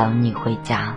[0.00, 0.96] 等你回家。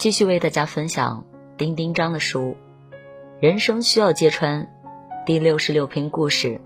[0.00, 1.26] 继续为大家分享
[1.58, 2.56] 丁丁张的书
[3.38, 4.66] 人生需要揭穿
[5.26, 6.58] 第六十六篇故事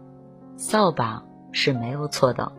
[0.56, 2.52] 扫把是没有错的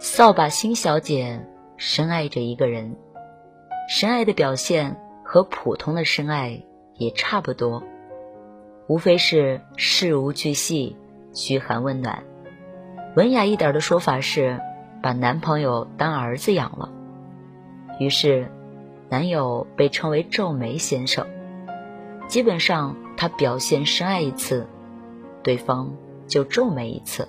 [0.00, 1.46] 扫把星小姐
[1.76, 2.96] 深爱着一个人
[3.90, 6.62] 深爱的表现和普通的深爱
[6.94, 7.82] 也差不多，
[8.86, 10.94] 无非是事无巨细、
[11.32, 12.22] 嘘寒问暖。
[13.16, 14.60] 文雅一点的说法是，
[15.02, 16.90] 把男朋友当儿子养了。
[17.98, 18.50] 于是，
[19.08, 21.26] 男友被称为皱眉先生。
[22.28, 24.66] 基本上，他表现深爱一次，
[25.42, 25.94] 对方
[26.26, 27.26] 就皱眉一次。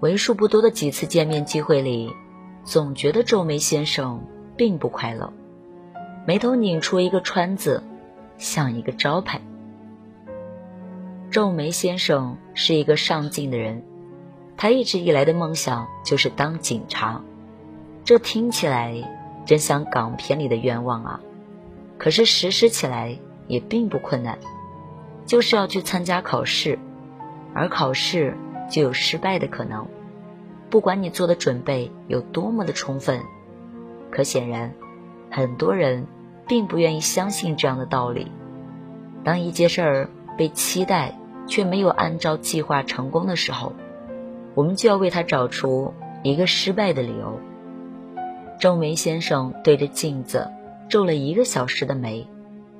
[0.00, 2.14] 为数不多的几次见面机会里，
[2.64, 4.24] 总觉得皱眉先生
[4.56, 5.30] 并不快乐，
[6.26, 7.82] 眉头拧出一个川字，
[8.38, 9.40] 像一个招牌。
[11.30, 13.82] 皱眉先生是一个上进的人，
[14.56, 17.22] 他一直以来的梦想就是当警察，
[18.04, 18.94] 这听起来
[19.46, 21.20] 真像港片里的愿望啊！
[21.98, 24.38] 可是实施起来也并不困难，
[25.26, 26.78] 就是要去参加考试，
[27.54, 28.36] 而考试。
[28.70, 29.84] 就有失败的可能，
[30.70, 33.20] 不管你做的准备有多么的充分，
[34.12, 34.72] 可显然，
[35.30, 36.06] 很多人
[36.48, 38.30] 并不愿意相信这样的道理。
[39.22, 43.72] 当一件事儿被期待却没有按照计划成功的时候，
[44.54, 47.38] 我们就要为他找出一个失败的理由。
[48.58, 50.50] 皱眉先生对着镜子
[50.88, 52.26] 皱了一个小时的眉，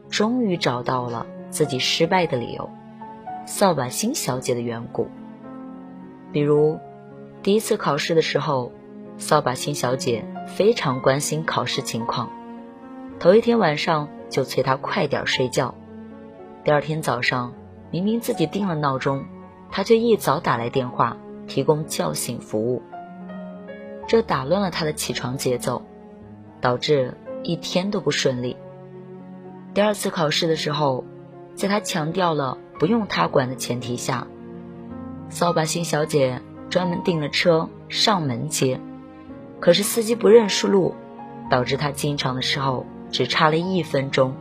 [0.09, 2.69] 终于找到了自己失败的理由——
[3.47, 5.09] 扫把星小姐的缘故。
[6.33, 6.79] 比如，
[7.43, 8.73] 第一次考试的时候，
[9.17, 12.31] 扫把星小姐非常关心考试情况，
[13.21, 15.75] 头一天晚上就催他快点睡觉。
[16.65, 17.53] 第二天早上，
[17.91, 19.27] 明明自己定了闹钟，
[19.71, 22.83] 他却一早打来电话提供叫醒服务，
[24.09, 25.83] 这打乱了他的起床节奏，
[26.63, 28.57] 导致一天都不顺利。
[29.75, 31.05] 第二次考试的时候，
[31.55, 34.27] 在他强调了不用他管的前提下。
[35.29, 36.41] 扫把星小姐
[36.71, 38.81] 专门订了车上门接，
[39.61, 40.95] 可是司机不认识路，
[41.51, 44.35] 导致他进场的时候只差了一分钟，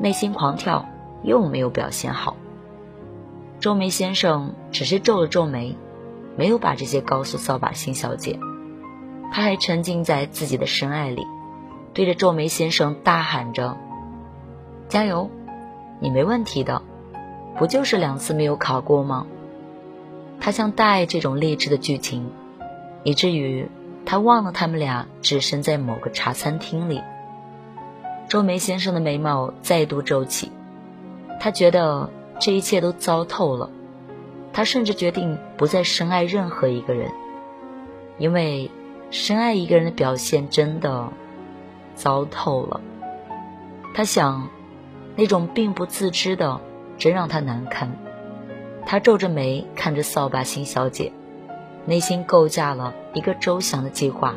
[0.00, 0.86] 内心狂跳，
[1.22, 2.36] 又没有表现好。
[3.60, 5.76] 皱眉先生只是皱了皱眉，
[6.36, 8.38] 没有把这些告诉扫把星小姐，
[9.32, 11.26] 他还沉浸在自己的深爱里，
[11.92, 13.76] 对着皱眉先生大喊着
[14.88, 15.28] ：“加油，
[16.00, 16.82] 你没问题的，
[17.58, 19.26] 不就是两次没有考过吗？”
[20.40, 22.30] 他像大爱这种励志的剧情，
[23.02, 23.68] 以至于
[24.06, 27.02] 他忘了他们俩置身在某个茶餐厅里。
[28.28, 30.52] 周梅先生的眉毛再度皱起，
[31.40, 33.70] 他觉得这一切都糟透了。
[34.52, 37.10] 他甚至决定不再深爱任何一个人，
[38.18, 38.70] 因为
[39.10, 41.08] 深爱一个人的表现真的
[41.94, 42.82] 糟透了。
[43.94, 44.48] 他想，
[45.16, 46.60] 那种并不自知的，
[46.98, 47.96] 真让他难堪。
[48.84, 51.12] 他皱着眉看着扫把星小姐，
[51.86, 54.34] 内心构架了一个周详的计划。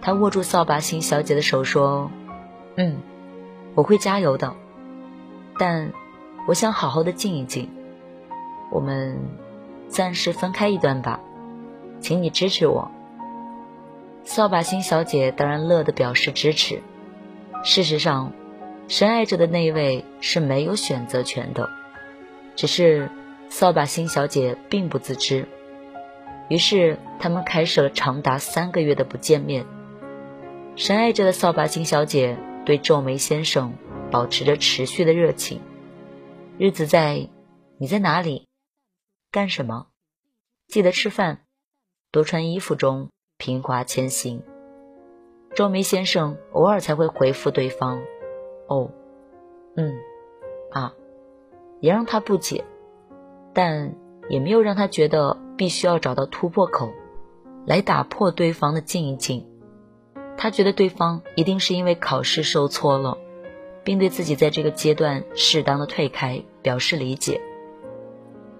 [0.00, 2.10] 他握住扫把星小姐的手说
[2.76, 3.00] ：“嗯，
[3.74, 4.54] 我会加油的，
[5.58, 5.92] 但
[6.46, 7.68] 我想好好的静一静。
[8.70, 9.18] 我们
[9.88, 11.20] 暂时分开一段吧，
[12.00, 12.90] 请你支持我。”
[14.24, 16.82] 扫把星小姐当然乐得表示支持。
[17.62, 18.32] 事实上，
[18.88, 21.68] 深爱着的那位是没有选择权的，
[22.54, 23.10] 只是。
[23.48, 25.46] 扫把星小姐并不自知，
[26.48, 29.64] 于是他们开始了长达三个月的不见面。
[30.74, 32.36] 深爱着的扫把星小姐
[32.66, 33.74] 对皱眉先生
[34.10, 35.60] 保持着持续的热情。
[36.58, 37.28] 日子在，
[37.78, 38.48] 你在哪里？
[39.30, 39.86] 干什么？
[40.66, 41.42] 记得吃饭，
[42.10, 44.42] 多穿衣服中平滑前行。
[45.54, 48.02] 皱眉先生偶尔才会回复对方
[48.68, 48.90] ：“哦，
[49.76, 49.94] 嗯，
[50.72, 50.92] 啊”，
[51.80, 52.64] 也让他不解。
[53.54, 53.94] 但
[54.28, 56.92] 也没有让他觉得必须要找到突破口，
[57.64, 59.46] 来打破对方的静一静。
[60.36, 63.18] 他觉得对方一定是因为考试受挫了，
[63.84, 67.40] 并对自己在这个阶段适当的退开表示理解。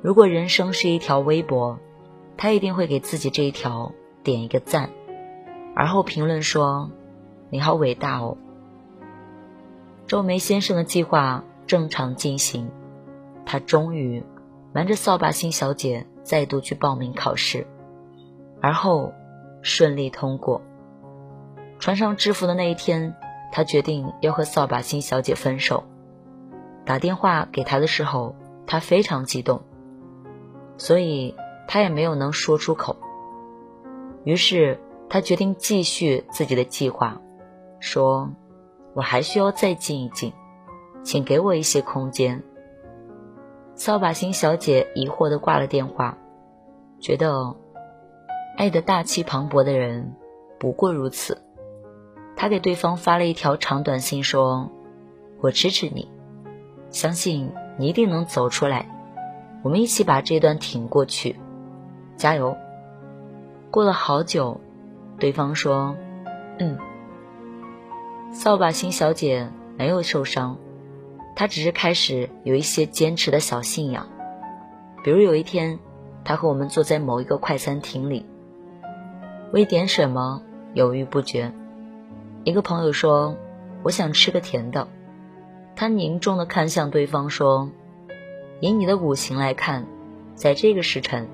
[0.02, 1.78] 如果人生是一条微博，
[2.36, 3.92] 他一定会给自己这一条
[4.22, 4.90] 点一个赞，
[5.74, 6.90] 而后评论说
[7.50, 8.36] ：“你好伟大哦。”
[10.06, 12.70] 周梅先生的计划正常进行，
[13.44, 14.22] 他终于。
[14.72, 17.66] 瞒着扫把星小姐再度去报名考试，
[18.60, 19.14] 而后
[19.62, 20.60] 顺利通过。
[21.78, 23.14] 穿上制服的那一天，
[23.52, 25.84] 他决定要和扫把星小姐分手。
[26.84, 28.34] 打电话给她的时候，
[28.66, 29.62] 他非常激动，
[30.76, 31.34] 所以
[31.68, 32.96] 他也没有能说出口。
[34.24, 37.20] 于是他决定继续自己的计划，
[37.78, 38.30] 说
[38.94, 40.32] ：“我还需要再静一静，
[41.04, 42.42] 请给我一些空间。”
[43.74, 46.16] 扫把星小姐疑惑的挂了电话，
[46.98, 47.54] 觉得
[48.56, 50.14] 爱的大气磅礴的人
[50.58, 51.42] 不过如此。
[52.36, 54.70] 他给对方发了一条长短信，说
[55.40, 56.08] ：“我支持你，
[56.90, 58.86] 相信你一定能走出来，
[59.62, 61.36] 我们一起把这段挺过去，
[62.16, 62.56] 加油。”
[63.72, 64.60] 过了好久，
[65.18, 65.96] 对方说
[66.60, 66.78] ：“嗯。”
[68.32, 70.58] 扫把星小姐没有受伤，
[71.34, 74.08] 她只是开始有一些坚持的小信仰。
[75.02, 75.78] 比如有一天，
[76.22, 78.26] 她和我们坐在某一个快餐厅里，
[79.52, 80.42] 为点什么
[80.74, 81.50] 犹豫不决。
[82.46, 83.36] 一个朋友说
[83.82, 84.86] ：“我想吃个甜的。”
[85.74, 87.72] 他凝重地看向对方说
[88.62, 89.84] ：“以你的五行来看，
[90.36, 91.26] 在这个时辰，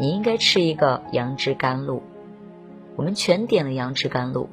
[0.00, 2.02] 你应该吃一个杨枝甘露。”
[2.96, 4.48] 我们全点了杨枝甘露，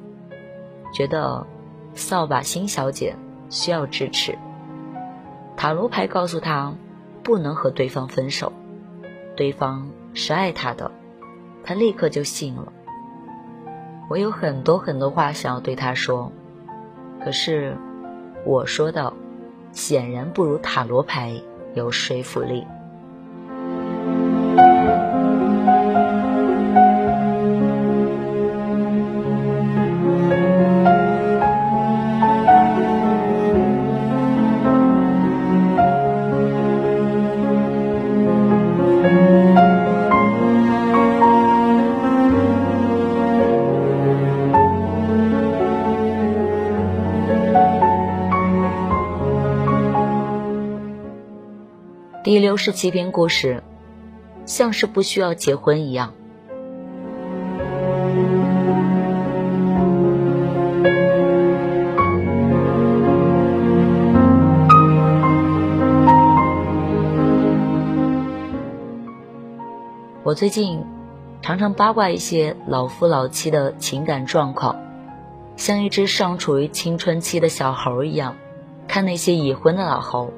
[0.94, 1.44] 觉得。
[1.94, 3.16] 扫把星小姐
[3.50, 4.38] 需要支持。
[5.56, 6.74] 塔罗牌告诉她，
[7.24, 8.52] 不能和对方分手，
[9.34, 10.92] 对方是爱她的，
[11.64, 12.72] 她立刻就信了。
[14.08, 16.32] 我有很多很多话想要对他说，
[17.22, 17.76] 可是
[18.44, 19.12] 我说的
[19.72, 21.38] 显然不如塔罗牌
[21.74, 22.66] 有说服力。
[52.58, 53.62] 第六十七篇故事，
[54.44, 56.12] 像是不需要结婚一样。
[70.24, 70.84] 我最近
[71.40, 74.74] 常常八卦一些老夫老妻的情感状况，
[75.54, 78.34] 像一只尚处于青春期的小猴一样，
[78.88, 80.32] 看那些已婚的老猴。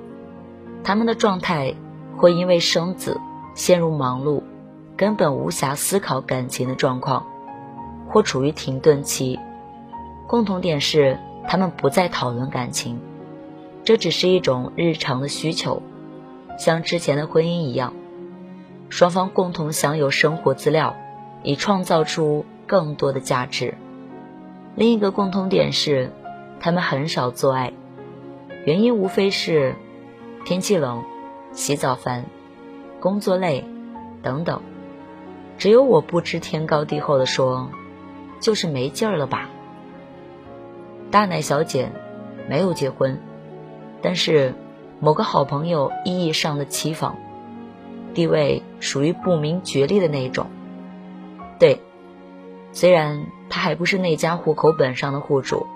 [0.84, 1.74] 他们的状态
[2.20, 3.18] 会因为生子
[3.54, 4.42] 陷入忙碌，
[4.94, 7.24] 根本无暇思考感情的状况，
[8.10, 9.40] 或处于停顿期。
[10.26, 13.00] 共同点是，他们不再讨论感情，
[13.84, 15.82] 这只是一种日常的需求，
[16.58, 17.94] 像之前的婚姻一样，
[18.90, 20.96] 双方共同享有生活资料，
[21.42, 23.72] 以创造出更多的价值。
[24.76, 26.12] 另一个共同点是，
[26.60, 27.72] 他们很少做爱，
[28.66, 29.74] 原因无非是。
[30.42, 31.04] 天气冷，
[31.52, 32.26] 洗澡烦，
[33.00, 33.64] 工作累，
[34.22, 34.62] 等等，
[35.58, 37.68] 只有我不知天高地厚的说，
[38.40, 39.50] 就是没劲儿了吧。
[41.10, 41.90] 大奶小姐
[42.48, 43.20] 没有结婚，
[44.00, 44.54] 但是
[45.00, 47.16] 某个好朋友意义上的妻房，
[48.14, 50.46] 地位属于不明觉厉的那种。
[51.58, 51.80] 对，
[52.72, 55.66] 虽然她还不是那家户口本上的户主，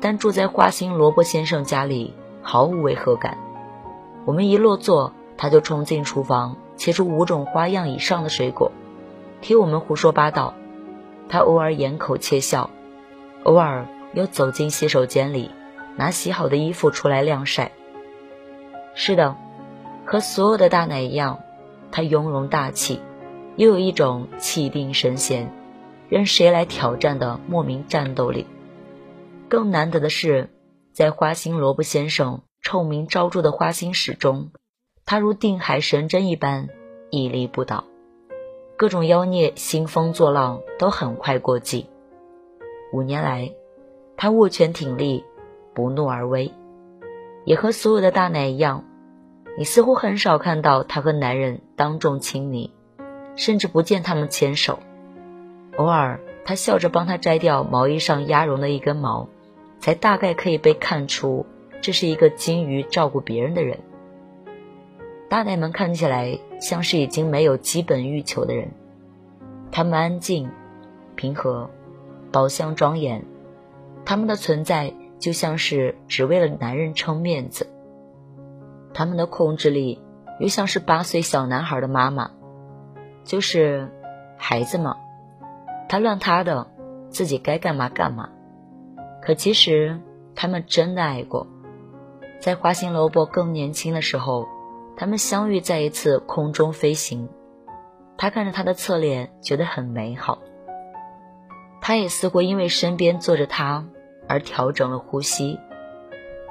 [0.00, 3.36] 但住在花心萝卜先生家里毫无违和感。
[4.28, 8.72] 我们一落座，他就冲进厨房，切出五种花样以上的水果，
[9.40, 10.52] 听我们胡说八道。
[11.30, 12.68] 他偶尔掩口窃笑，
[13.44, 15.50] 偶尔又走进洗手间里，
[15.96, 17.72] 拿洗好的衣服出来晾晒。
[18.94, 19.34] 是的，
[20.04, 21.38] 和所有的大奶一样，
[21.90, 23.00] 他雍容大气，
[23.56, 25.50] 又有一种气定神闲，
[26.10, 28.46] 任谁来挑战的莫名战斗力。
[29.48, 30.50] 更难得的是，
[30.92, 32.42] 在花心萝卜先生。
[32.62, 34.50] 臭名昭著的花心始终，
[35.06, 36.68] 他如定海神针一般
[37.10, 37.84] 屹立不倒，
[38.76, 41.88] 各种妖孽兴风作浪都很快过季。
[42.92, 43.52] 五年来，
[44.16, 45.24] 他握拳挺立，
[45.74, 46.52] 不怒而威，
[47.44, 48.84] 也和所有的大奶一样，
[49.56, 52.72] 你似乎很少看到他和男人当众亲昵，
[53.36, 54.78] 甚至不见他们牵手。
[55.76, 59.28] 偶尔，他笑着帮他摘掉毛衣上压绒的一根毛，
[59.78, 61.46] 才大概可以被看出。
[61.80, 63.78] 这是一个精于照顾别人的人。
[65.28, 68.70] 大奶们看起来像是已经没有基本欲求的人，
[69.70, 70.48] 他们安静、
[71.16, 71.68] 平和、
[72.32, 73.24] 宝相庄严，
[74.04, 77.66] 他们的存在就像是只为了男人撑面子。
[78.94, 80.00] 他们的控制力
[80.40, 82.30] 又像是八岁小男孩的妈妈，
[83.22, 83.88] 就是
[84.38, 84.96] 孩子嘛，
[85.88, 86.66] 他乱他的，
[87.10, 88.30] 自己该干嘛干嘛。
[89.20, 90.00] 可其实
[90.34, 91.46] 他们真的爱过。
[92.40, 94.46] 在花心萝卜更年轻的时候，
[94.96, 97.28] 他们相遇在一次空中飞行。
[98.16, 100.38] 他看着他的侧脸，觉得很美好。
[101.80, 103.86] 他也似乎因为身边坐着他
[104.28, 105.58] 而调整了呼吸。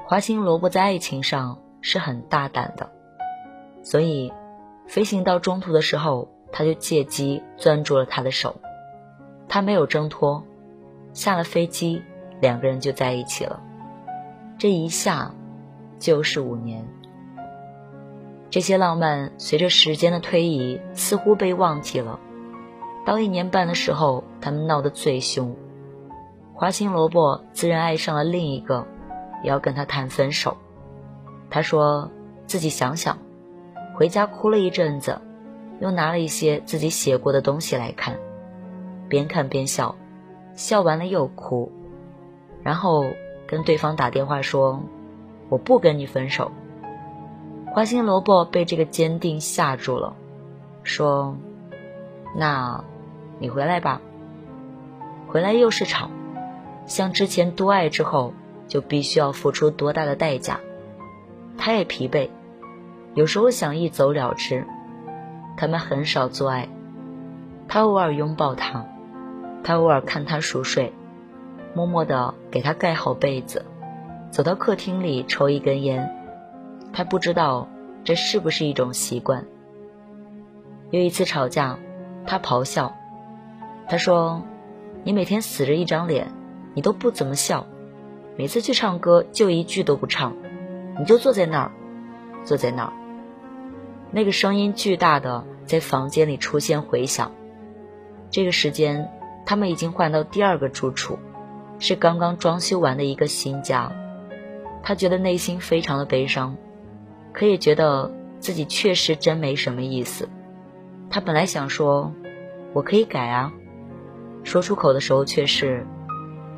[0.06, 2.90] 花心萝卜在爱情上是很大胆的，
[3.82, 4.32] 所以
[4.86, 8.56] 飞行到中途的时候，他就借机攥住了他的手，
[9.48, 10.44] 他没有挣脱，
[11.12, 12.02] 下了飞机，
[12.40, 13.62] 两个人就在一起了。
[14.58, 15.34] 这一下
[15.98, 16.86] 就是五年。
[18.50, 22.18] 这些浪漫随着时间的推移，似乎被忘记了。
[23.04, 25.54] 到一年半的时候，他们闹得最凶。
[26.54, 28.86] 花心萝卜自然爱上了另一个，
[29.44, 30.56] 也要跟他谈分手。
[31.50, 32.10] 他说
[32.46, 33.18] 自己想想，
[33.94, 35.20] 回家哭了一阵子，
[35.80, 38.18] 又拿了一些自己写过的东西来看，
[39.08, 39.94] 边看边笑，
[40.54, 41.70] 笑完了又哭，
[42.62, 43.04] 然后
[43.46, 44.82] 跟对方打电话说
[45.48, 46.52] ：“我不跟你分手。”
[47.72, 50.16] 花心萝卜被这个坚定吓住了，
[50.82, 51.36] 说
[52.34, 52.84] ：“那，
[53.38, 54.00] 你回来吧。”
[55.28, 56.08] 回来又是吵，
[56.86, 58.32] 像之前多爱之后
[58.66, 60.58] 就必须要付出多大的代价。
[61.58, 62.30] 他也疲惫，
[63.14, 64.66] 有时候想一走了之。
[65.58, 66.68] 他们很少做爱，
[67.68, 68.86] 他偶尔拥抱他，
[69.62, 70.94] 他偶尔看他熟睡，
[71.74, 73.66] 默默的给他盖好被子，
[74.30, 76.14] 走到客厅里抽一根烟。
[76.92, 77.68] 他不知道
[78.04, 79.44] 这是不是一种习惯。
[80.90, 81.78] 有一次吵架，
[82.26, 82.94] 他咆哮，
[83.88, 84.42] 他说
[85.04, 86.32] ：“你每天死着一张脸，
[86.74, 87.66] 你都不怎么笑，
[88.36, 90.34] 每次去唱歌就一句都不唱，
[90.98, 91.72] 你就坐在那儿，
[92.44, 92.92] 坐在那儿。”
[94.10, 97.30] 那个声音巨大的在房间里出现回响。
[98.30, 99.10] 这个时间，
[99.44, 101.18] 他们已经换到第二个住处，
[101.78, 103.92] 是刚刚装修完的一个新家。
[104.82, 106.56] 他觉得内心非常的悲伤。
[107.32, 110.28] 可也觉得自己确实真没什么意思。
[111.10, 112.12] 他本来想说
[112.74, 113.52] ：“我可以改啊。”
[114.44, 115.86] 说出口的时候却是：“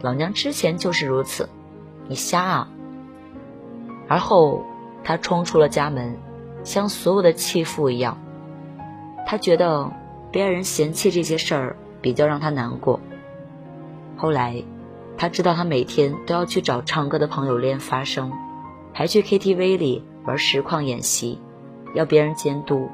[0.01, 1.49] 老娘之前就是如此，
[2.09, 2.69] 你瞎啊！”
[4.09, 4.65] 而后
[5.05, 6.17] 他冲出了家门，
[6.65, 8.19] 像所有的弃妇一样。
[9.27, 9.93] 他觉得
[10.33, 13.01] 别人嫌弃这些事儿比较让他难过。
[14.17, 14.63] 后来
[15.21, 18.33] 他知道他每天都要去找唱歌的朋友练发声，
[18.95, 20.03] 还去 KTV 里。
[20.25, 21.39] 玩实况演习，
[21.95, 22.89] 要别人监督，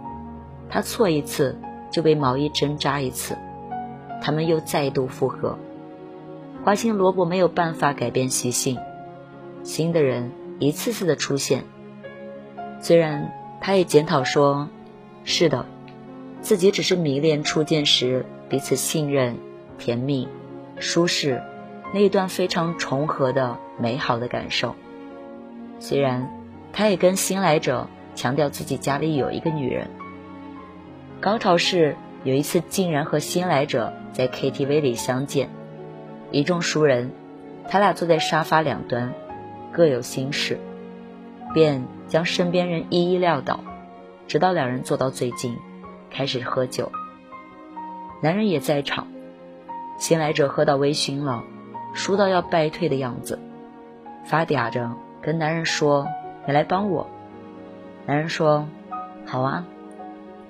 [0.68, 1.56] 他错一次
[1.92, 3.36] 就被毛衣针扎一次，
[4.20, 5.56] 他们又再度复合。
[6.64, 8.76] 花心萝卜没有办法改变习性，
[9.62, 11.64] 新的人一次次的出现。
[12.80, 14.68] 虽然他也检讨说
[15.22, 15.66] ：“是的，
[16.40, 19.36] 自己只是迷恋初见时彼此信任、
[19.78, 20.26] 甜蜜、
[20.78, 21.42] 舒适
[21.92, 24.74] 那一段非常重合的美好的感受。”
[25.78, 26.30] 虽然。
[26.72, 29.88] 他也跟新来者强调自己家里有一个女人。
[31.22, 35.48] 高潮是有一次竟然和新来者在 KTV 里相见，
[36.30, 37.12] 一众熟人，
[37.70, 39.14] 他俩坐在沙发两端，
[39.72, 40.58] 各有心事，
[41.54, 43.60] 便将身边人一一撂倒，
[44.28, 45.56] 直到两人坐到最近，
[46.10, 46.92] 开始喝酒。
[48.20, 49.06] 男人也在场，
[49.98, 51.42] 新来者喝到微醺了，
[51.96, 53.40] 输到要败退的样子，
[54.24, 56.06] 发嗲着跟男人说。
[56.48, 57.10] 你来帮我，
[58.06, 58.68] 男人说
[59.26, 59.66] ：“好啊。”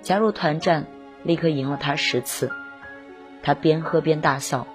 [0.02, 0.84] 加入团战，
[1.22, 2.52] 立刻赢了他十次。
[3.42, 4.66] 他边喝边大笑，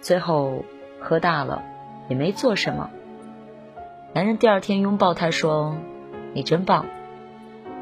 [0.00, 0.64] 最后
[1.00, 1.64] 喝大了
[2.08, 2.88] 也没做什么。
[4.14, 5.76] 男人第二天拥抱他说
[6.34, 6.86] ：“你真棒。”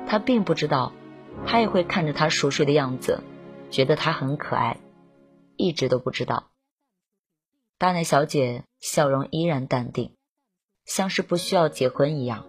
[0.09, 0.92] 他并不知道，
[1.45, 3.23] 他也会看着他熟睡的样子，
[3.69, 4.79] 觉得他很可爱，
[5.57, 6.45] 一直都不知道。
[7.79, 10.17] 大内小姐笑容依然淡定。
[10.87, 12.47] 像是不需要结婚一样。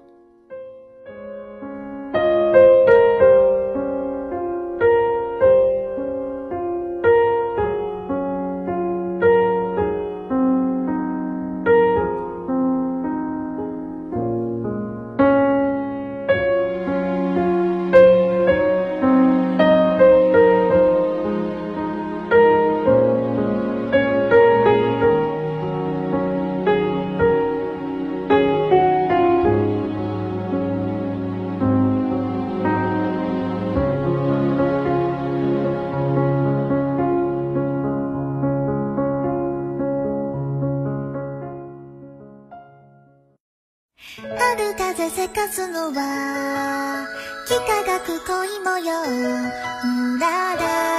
[44.19, 47.07] 春風せかすのは
[47.45, 50.96] 幾何学恋模様だら